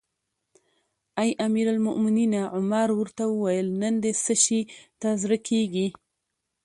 [1.21, 2.41] اې امیر المؤمنینه!
[2.55, 4.61] عمر ورته وویل: نن دې څه شي
[4.99, 5.87] ته زړه کیږي؟